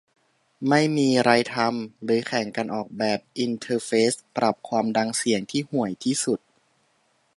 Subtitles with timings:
[0.69, 6.39] ไม่มีไรทำ เลยแข่งกันออกแบบอินเทอร์เฟซปรับความดังเสียงที่ห่วยที่สุด